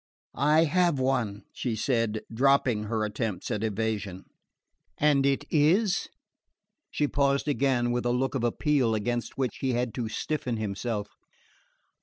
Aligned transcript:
"I 0.33 0.63
have 0.63 0.97
one," 0.99 1.43
she 1.53 1.75
said, 1.75 2.21
dropping 2.33 2.85
her 2.85 3.05
attempts 3.05 3.51
at 3.51 3.63
evasion. 3.63 4.25
"And 4.97 5.27
it 5.27 5.45
is?" 5.51 6.07
She 6.89 7.07
paused 7.07 7.47
again, 7.47 7.91
with 7.91 8.07
a 8.07 8.09
look 8.11 8.33
of 8.33 8.43
appeal 8.43 8.95
against 8.95 9.37
which 9.37 9.57
he 9.57 9.73
had 9.73 9.93
to 9.93 10.09
stiffen 10.09 10.57
himself. 10.57 11.07